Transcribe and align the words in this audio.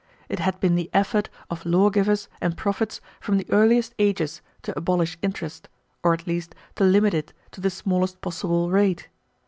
It 0.29 0.39
had 0.39 0.59
been 0.59 0.73
the 0.73 0.89
effort 0.95 1.29
of 1.51 1.63
lawgivers 1.63 2.27
and 2.41 2.57
prophets 2.57 2.99
from 3.19 3.37
the 3.37 3.45
earliest 3.51 3.93
ages 3.99 4.41
to 4.63 4.75
abolish 4.75 5.15
interest, 5.21 5.69
or 6.01 6.11
at 6.11 6.25
least 6.25 6.55
to 6.77 6.83
limit 6.83 7.13
it 7.13 7.33
to 7.51 7.61
the 7.61 7.69
smallest 7.69 8.19
possible 8.19 8.71
rate. 8.71 9.09